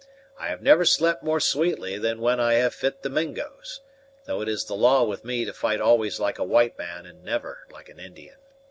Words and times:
I 0.39 0.47
have 0.47 0.63
never 0.63 0.83
slept 0.83 1.21
more 1.21 1.39
sweetly 1.39 1.99
than 1.99 2.21
when 2.21 2.39
I 2.39 2.53
have 2.53 2.73
fi't 2.73 3.03
the 3.03 3.09
Mingos, 3.11 3.81
though 4.25 4.41
it 4.41 4.49
is 4.49 4.65
the 4.65 4.73
law 4.73 5.03
with 5.03 5.23
me 5.23 5.45
to 5.45 5.53
fight 5.53 5.79
always 5.79 6.19
like 6.19 6.39
a 6.39 6.43
white 6.43 6.75
man 6.75 7.05
and 7.05 7.23
never 7.23 7.67
like 7.69 7.87
an 7.87 7.99
Indian. 7.99 8.37